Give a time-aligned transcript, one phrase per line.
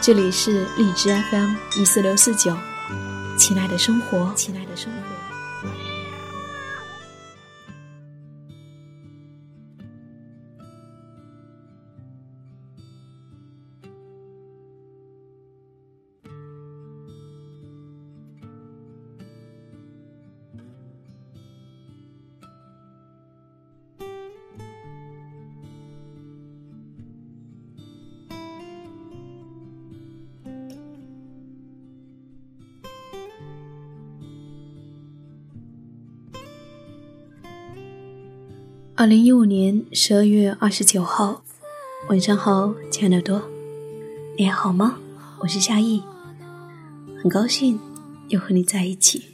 [0.00, 2.56] 这里是荔枝 FM 一四六四九，
[3.36, 5.15] 亲爱的生活，亲爱的生活。
[38.98, 41.42] 二零一五年十二月二十九号，
[42.08, 43.42] 晚上好，亲爱的多，
[44.38, 44.96] 你还好吗？
[45.40, 46.02] 我是夏意，
[47.22, 47.78] 很高兴
[48.28, 49.24] 又和你在一起。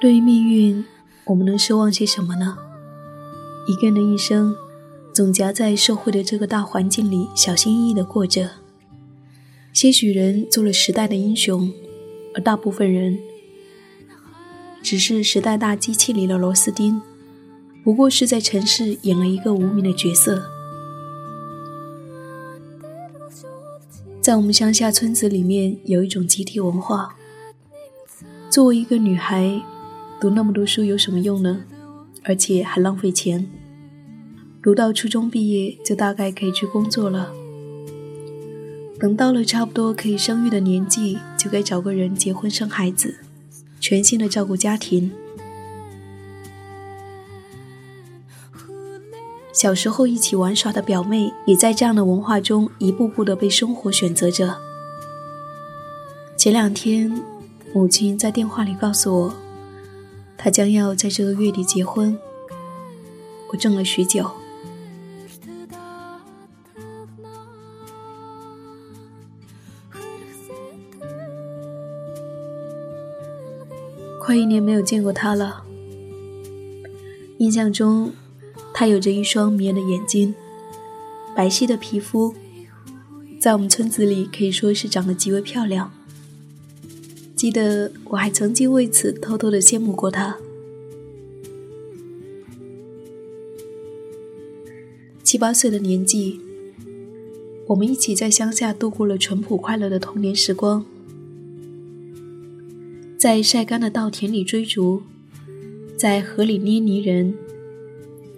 [0.00, 0.84] 对于命运，
[1.26, 2.58] 我们能奢望些什么呢？
[3.68, 4.56] 一个人的一生，
[5.12, 8.50] 总夹在社会的这个大环境里，小心翼翼的过着。
[9.72, 11.72] 些许人做了时代的英雄。
[12.34, 13.18] 而大部分人
[14.82, 17.00] 只是时代大机器里的螺丝钉，
[17.82, 20.44] 不过是在城市演了一个无名的角色。
[24.20, 27.14] 在我们乡下村子里面，有一种集体文化。
[28.48, 29.60] 作为一个女孩，
[30.20, 31.64] 读那么多书有什么用呢？
[32.22, 33.46] 而且还浪费钱。
[34.62, 37.34] 读到初中毕业，就大概可以去工作了。
[38.98, 43.16] 等到了差不多可以生育的年纪，就该找个人结婚生孩子，
[43.78, 45.12] 全心的照顾家庭。
[49.52, 54.56] 小时候一起玩耍的表妹，也在这样的文化中一步步的被生活选择着。
[56.34, 57.12] 前两天，
[57.74, 59.34] 母亲在电话里告诉我，
[60.38, 62.18] 她将要在这个月底结婚。
[63.50, 64.30] 我怔了许久。
[74.34, 75.64] 快一年没有见过他了。
[77.38, 78.10] 印象中，
[78.74, 80.34] 他有着一双迷人的眼睛，
[81.36, 82.34] 白皙的皮肤，
[83.38, 85.92] 在我们村子里可以说是长得极为漂亮。
[87.36, 90.36] 记得我还曾经为此偷偷的羡慕过他。
[95.22, 96.40] 七八岁的年纪，
[97.68, 100.84] 我们一起在乡下度过了淳朴快乐的童年时光。
[103.24, 105.02] 在晒干的稻田里追逐，
[105.96, 107.34] 在河里捏泥人，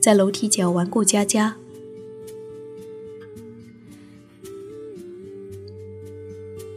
[0.00, 1.54] 在楼梯角玩过家家。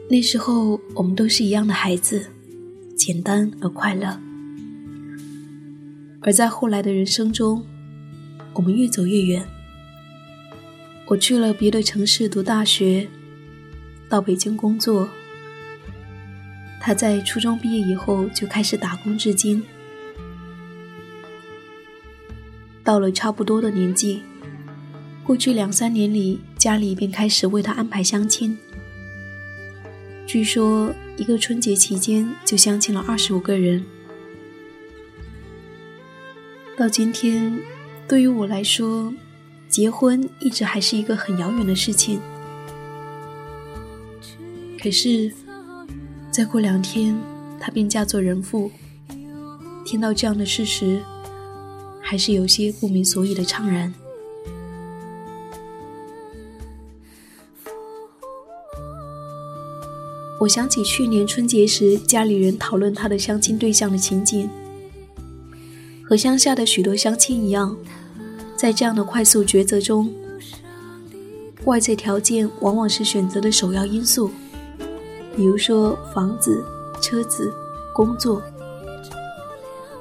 [0.08, 2.28] 那时候我们都是一样的孩子，
[2.96, 4.20] 简单而快乐。
[6.22, 7.66] 而在后来的人生中，
[8.54, 9.44] 我们越走越远。
[11.08, 13.08] 我去了别的城市读大学，
[14.08, 15.10] 到北京工作。
[16.86, 19.64] 他在初中毕业以后就开始打工，至今。
[22.84, 24.22] 到了差不多的年纪，
[25.24, 28.56] 过去两三年里，家里便开始为他安排相亲。
[30.28, 33.84] 据说一个春节期间就相亲了二十五个人。
[36.78, 37.58] 到今天，
[38.08, 39.12] 对于我来说，
[39.68, 42.22] 结婚一直还是一个很遥远的事情。
[44.80, 45.34] 可是。
[46.36, 47.18] 再过两天，
[47.62, 48.70] 她便嫁作人妇。
[49.86, 51.02] 听到这样的事实，
[52.02, 53.94] 还是有些不明所以的怅然。
[60.42, 64.50] 我想起去年春节时家里人讨论她的相亲对象的情景，
[66.04, 67.78] 和乡下的许多相亲一样，
[68.58, 70.14] 在这样的快速抉择中，
[71.64, 74.30] 外在条件往往是选择的首要因素。
[75.36, 76.64] 比如说房子、
[77.02, 77.54] 车子、
[77.94, 78.42] 工作，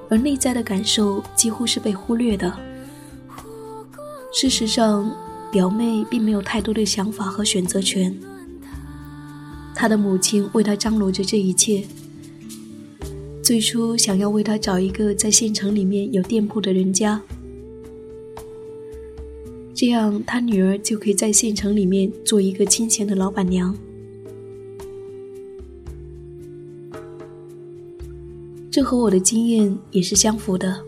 [0.08, 2.52] 而内在的感受几乎是被忽略的。
[4.32, 5.10] 事实上，
[5.50, 8.16] 表妹并没有太多的想法和选择权。
[9.74, 11.84] 她的母亲为她张罗着这一切。
[13.42, 17.20] 最初想要为她找一个在县城里面有店铺的人家，
[19.74, 23.76] 这样他女儿就可以在县城里面做一个清闲的老板娘。
[28.74, 30.82] 这和我的经验也是相符的。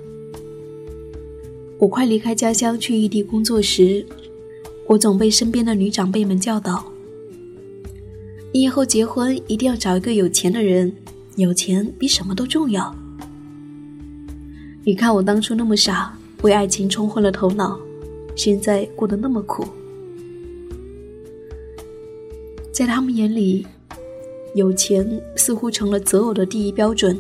[1.79, 4.05] 我快离开家乡去异地工作时，
[4.88, 6.85] 我总被身边的女长辈们教导
[8.50, 10.93] ：“你以后结婚一定要找一个有钱的人，
[11.37, 12.93] 有钱比什么都重要。”
[14.82, 16.12] 你看我当初那么傻，
[16.43, 17.79] 为爱情冲昏了头脑，
[18.35, 19.65] 现在过得那么苦。
[22.73, 23.65] 在他们眼里，
[24.56, 27.17] 有钱似乎成了择偶的第一标准。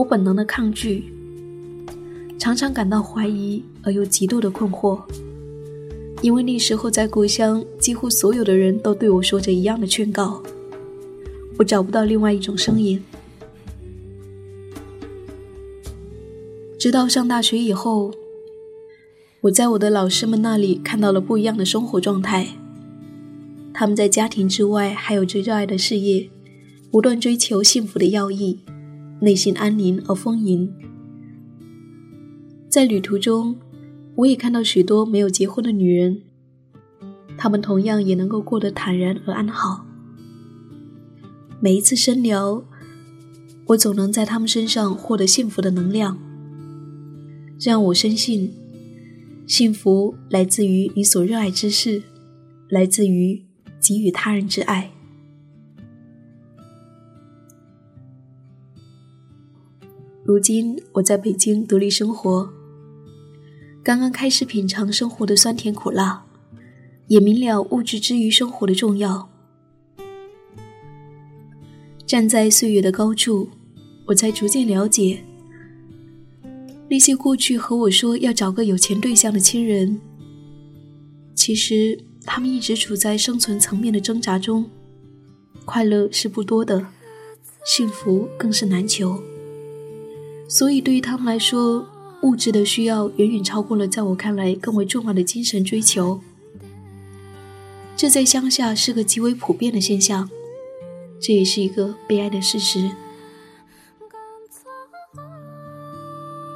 [0.00, 1.04] 我本能的抗拒，
[2.38, 4.98] 常常感到怀疑而又极度的困惑，
[6.22, 10.42] 因为那时候在故乡，几乎所有的人都对我说着一样的劝告，
[11.58, 12.98] 我找不到另外一种声音。
[16.78, 18.10] 直到上大学以后，
[19.42, 22.46] 我在我的老师们那里看到了不一样的生活状态，
[23.74, 26.30] 他们在家庭之外还有着热爱的事业，
[26.90, 28.60] 不断追求幸福的要义。
[29.20, 30.72] 内心安宁而丰盈。
[32.68, 33.56] 在旅途中，
[34.16, 36.22] 我也看到许多没有结婚的女人，
[37.36, 39.84] 她们同样也能够过得坦然而安好。
[41.60, 42.64] 每一次深聊，
[43.66, 46.18] 我总能在她们身上获得幸福的能量，
[47.60, 48.52] 让我深信，
[49.46, 52.02] 幸福来自于你所热爱之事，
[52.68, 53.44] 来自于
[53.80, 54.92] 给予他人之爱。
[60.30, 62.48] 如今我在北京独立生活，
[63.82, 66.24] 刚刚开始品尝生活的酸甜苦辣，
[67.08, 69.28] 也明了物质之于生活的重要。
[72.06, 73.48] 站在岁月的高处，
[74.06, 75.20] 我才逐渐了解，
[76.88, 80.00] 那些过去和我说要找个有钱对象的亲人，
[81.34, 84.64] 其实他们一直处在生存层面的挣扎中，
[85.64, 86.86] 快乐是不多的，
[87.64, 89.20] 幸福更是难求。
[90.50, 91.86] 所以，对于他们来说，
[92.22, 96.20] 物质的需要远远超过了在我看来更为重要的精神追求。
[97.96, 100.28] 这在乡下是个极为普遍的现象，
[101.20, 102.90] 这也是一个悲哀的事实。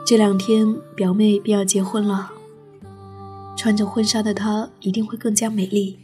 [0.05, 2.33] 这两天，表妹便要结婚了，
[3.57, 6.01] 穿着婚纱的她一定会更加美丽。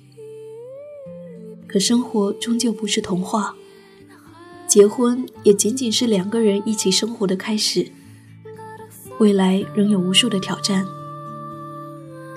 [1.67, 3.57] 可生活终究不是童话。
[4.71, 7.91] 结婚也仅仅是两个人一起生活的开始，
[9.19, 10.87] 未来仍有无数的挑战。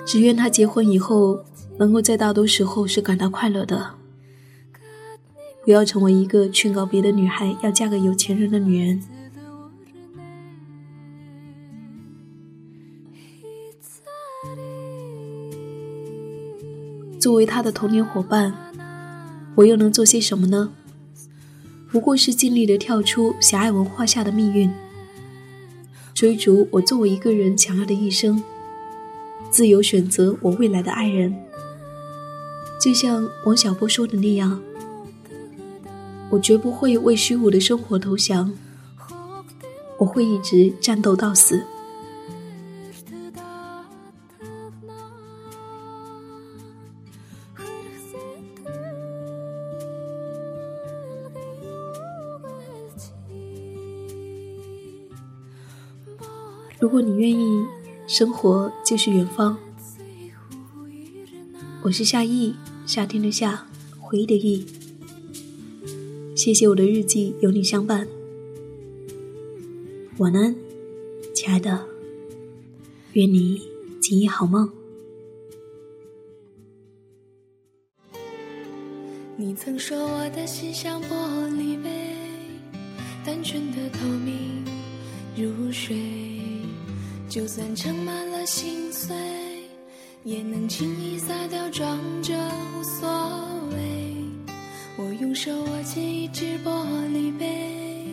[0.04, 1.44] 只愿他结婚以后，
[1.78, 3.94] 能够在大多时候是感到快乐的，
[5.64, 9.00] 不要成为一个劝告别的女孩要嫁给有钱人的女人。
[17.20, 18.52] 作为他的童年伙伴，
[19.54, 20.72] 我又能做些什么呢？
[21.94, 24.68] 不过是尽力的跳出狭隘文化下的命运，
[26.12, 28.42] 追逐我作为一个人强要的一生，
[29.48, 31.32] 自由选择我未来的爱人。
[32.80, 34.60] 就像王小波说的那样，
[36.30, 38.52] 我绝不会为虚无的生活投降，
[39.98, 41.62] 我会一直战斗到死。
[56.94, 57.66] 如果你愿意，
[58.06, 59.58] 生活就是远方。
[61.82, 62.54] 我是夏意，
[62.86, 63.66] 夏天的夏，
[63.98, 64.64] 回忆的忆。
[66.36, 68.06] 谢谢我的日记有你相伴。
[70.18, 70.54] 晚安，
[71.34, 71.84] 亲爱的，
[73.14, 73.60] 愿你
[74.00, 74.70] 今夜好梦。
[79.36, 82.14] 你曾说我的心像玻璃杯，
[83.26, 84.64] 单纯的透明
[85.36, 86.33] 如水。
[87.34, 89.12] 就算盛满了心碎，
[90.22, 92.32] 也能轻易洒掉，装着
[92.78, 93.08] 无所
[93.72, 94.14] 谓。
[94.96, 96.70] 我用手握紧一只玻
[97.08, 98.06] 璃杯，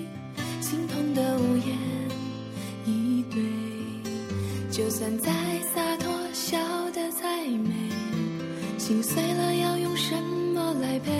[0.60, 1.78] 心痛的无言
[2.88, 3.44] 以对。
[4.72, 5.32] 就算再
[5.72, 6.58] 洒脱，笑
[6.90, 7.70] 得再美，
[8.80, 10.16] 心碎了要用什
[10.52, 11.12] 么来赔？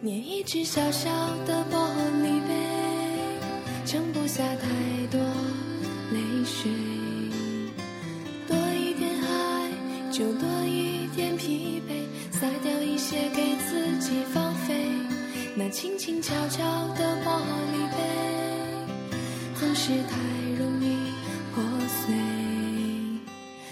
[0.00, 1.10] 捏一只小小
[1.44, 1.76] 的玻
[2.22, 2.73] 璃杯。
[3.86, 5.20] 盛不下太多
[6.10, 6.70] 泪水，
[8.48, 9.70] 多一点爱
[10.10, 14.74] 就多一点疲惫，洒掉一些给自己放飞。
[15.54, 16.64] 那轻轻悄悄
[16.94, 17.38] 的玻
[17.72, 19.16] 璃杯，
[19.54, 20.18] 总是太
[20.58, 20.96] 容易
[21.54, 22.14] 破碎。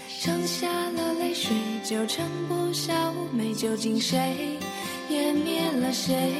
[0.07, 1.51] 盛下了泪水
[1.83, 2.93] 就盛不消
[3.33, 4.57] 美，究竟谁
[5.09, 6.31] 湮灭了谁？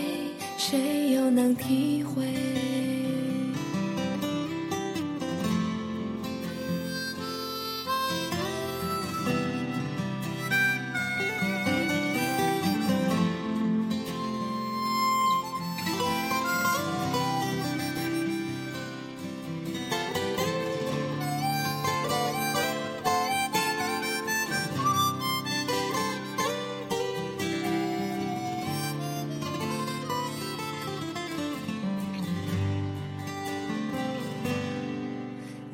[0.59, 2.23] 谁又能体会？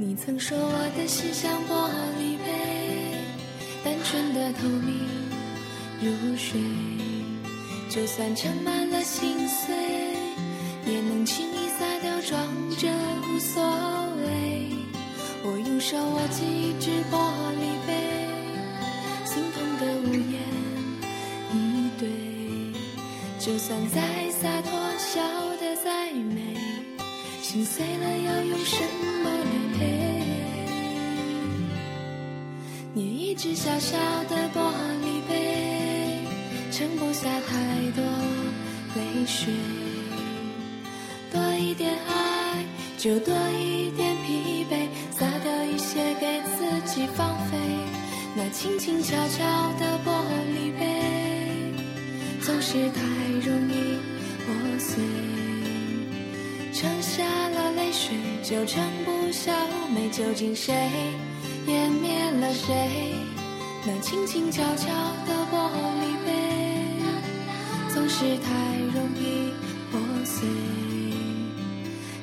[0.10, 1.88] 你曾说我的心像玻
[2.18, 3.14] 璃杯，
[3.84, 5.08] 单纯的透明
[6.02, 6.60] 如水，
[7.92, 9.72] 就算盛满了心碎，
[10.88, 12.42] 也能轻易洒掉，装
[12.76, 12.90] 着
[13.32, 13.62] 无所
[14.26, 14.72] 谓。
[15.44, 17.22] 我用手握紧一只玻
[17.62, 17.94] 璃杯，
[19.26, 20.42] 心痛的无言
[21.54, 22.10] 以对，
[23.40, 24.02] 就算再
[24.32, 25.22] 洒脱，笑
[25.62, 26.58] 得再美，
[27.44, 29.19] 心碎了要用什么
[32.94, 33.30] 你？
[33.30, 34.60] 一只小小的玻
[35.04, 36.20] 璃杯，
[36.72, 38.04] 盛不下太多
[38.96, 39.54] 泪水。
[41.32, 42.66] 多一点爱，
[42.98, 47.58] 就多一点疲惫，洒掉一些给自己放飞。
[48.36, 49.46] 那轻轻悄悄
[49.80, 50.12] 的玻
[50.56, 51.74] 璃杯，
[52.42, 53.04] 总是太
[53.46, 54.00] 容易
[54.44, 55.04] 破碎。
[56.74, 59.54] 盛下了泪水，就盛不下
[59.94, 60.10] 美。
[60.10, 60.74] 究竟谁
[61.68, 63.14] 湮灭了谁？
[63.86, 64.88] 那轻轻悄悄
[65.26, 65.70] 的玻
[66.02, 66.30] 璃杯，
[67.94, 68.50] 总是太
[68.94, 69.54] 容易
[69.92, 70.48] 破碎。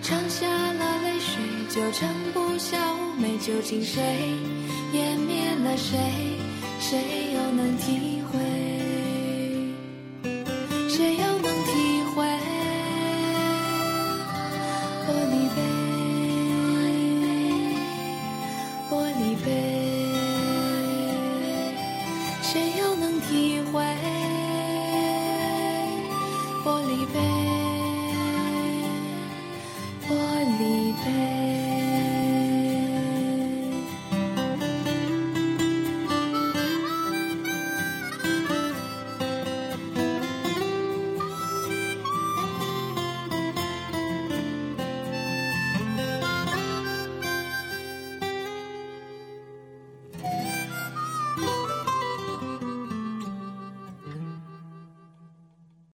[0.02, 2.76] 尝下了泪水，就盛不下
[3.18, 3.36] 美。
[3.38, 4.34] 究竟谁
[4.92, 5.98] 湮灭了谁？
[6.78, 8.15] 谁又能体？